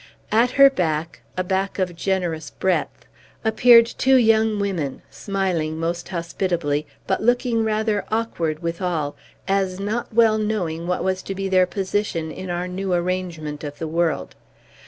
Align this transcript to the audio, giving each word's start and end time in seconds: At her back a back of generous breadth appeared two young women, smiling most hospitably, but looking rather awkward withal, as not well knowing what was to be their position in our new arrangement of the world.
At 0.31 0.49
her 0.57 0.71
back 0.71 1.21
a 1.37 1.43
back 1.43 1.77
of 1.77 1.95
generous 1.95 2.49
breadth 2.49 3.05
appeared 3.45 3.85
two 3.85 4.15
young 4.15 4.57
women, 4.57 5.03
smiling 5.11 5.79
most 5.79 6.09
hospitably, 6.09 6.87
but 7.05 7.21
looking 7.21 7.63
rather 7.63 8.05
awkward 8.09 8.63
withal, 8.63 9.15
as 9.47 9.79
not 9.79 10.11
well 10.11 10.39
knowing 10.39 10.87
what 10.87 11.03
was 11.03 11.21
to 11.21 11.35
be 11.35 11.47
their 11.47 11.67
position 11.67 12.31
in 12.31 12.49
our 12.49 12.67
new 12.67 12.93
arrangement 12.95 13.63
of 13.63 13.77
the 13.77 13.87
world. 13.87 14.33